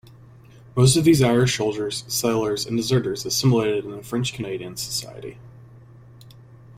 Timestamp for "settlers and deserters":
2.07-3.23